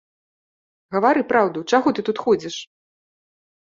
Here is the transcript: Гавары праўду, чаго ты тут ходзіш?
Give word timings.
Гавары 0.95 1.21
праўду, 1.33 1.59
чаго 1.75 1.87
ты 1.99 2.09
тут 2.11 2.17
ходзіш? 2.27 2.55